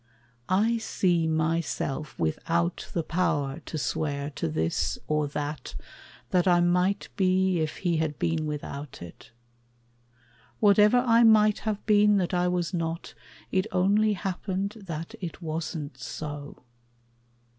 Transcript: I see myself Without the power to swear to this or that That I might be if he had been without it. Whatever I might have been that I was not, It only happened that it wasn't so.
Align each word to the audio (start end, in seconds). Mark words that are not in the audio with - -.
I 0.49 0.79
see 0.79 1.27
myself 1.27 2.17
Without 2.17 2.89
the 2.91 3.03
power 3.03 3.61
to 3.67 3.77
swear 3.77 4.31
to 4.31 4.47
this 4.47 4.97
or 5.07 5.27
that 5.27 5.75
That 6.31 6.47
I 6.47 6.59
might 6.59 7.09
be 7.15 7.59
if 7.59 7.77
he 7.77 7.97
had 7.97 8.17
been 8.17 8.47
without 8.47 9.03
it. 9.03 9.29
Whatever 10.59 10.97
I 11.05 11.23
might 11.23 11.59
have 11.69 11.85
been 11.85 12.17
that 12.17 12.33
I 12.33 12.47
was 12.47 12.73
not, 12.73 13.13
It 13.51 13.67
only 13.71 14.13
happened 14.13 14.71
that 14.87 15.13
it 15.21 15.39
wasn't 15.39 15.99
so. 15.99 16.63